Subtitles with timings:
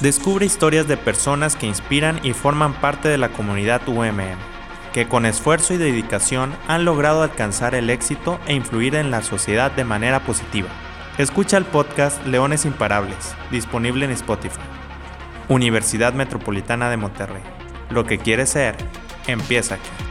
[0.00, 4.38] Descubre historias de personas que inspiran y forman parte de la comunidad UMM,
[4.92, 9.72] que con esfuerzo y dedicación han logrado alcanzar el éxito e influir en la sociedad
[9.72, 10.68] de manera positiva.
[11.18, 14.60] Escucha el podcast Leones Imparables, disponible en Spotify.
[15.48, 17.42] Universidad Metropolitana de Monterrey.
[17.90, 18.76] Lo que quieres ser,
[19.26, 20.07] empieza aquí.